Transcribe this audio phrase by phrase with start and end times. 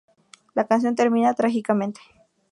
[0.55, 2.01] La canción termina trágicamente.